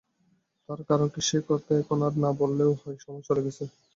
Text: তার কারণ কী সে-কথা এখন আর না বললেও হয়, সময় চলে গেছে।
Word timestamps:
তার 0.69 0.81
কারণ 0.89 1.07
কী 1.13 1.21
সে-কথা 1.27 1.71
এখন 1.81 1.99
আর 2.01 2.13
না 2.23 2.29
বললেও 2.39 2.71
হয়, 2.81 2.97
সময় 2.99 3.23
চলে 3.27 3.41
গেছে। 3.45 3.63